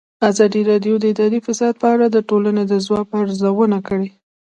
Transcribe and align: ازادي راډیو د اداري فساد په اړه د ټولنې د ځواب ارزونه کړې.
ازادي 0.29 0.61
راډیو 0.71 0.95
د 0.99 1.03
اداري 1.13 1.39
فساد 1.47 1.73
په 1.81 1.87
اړه 1.93 2.05
د 2.09 2.17
ټولنې 2.29 2.63
د 2.67 2.73
ځواب 2.85 3.07
ارزونه 3.21 3.77
کړې. 3.87 4.09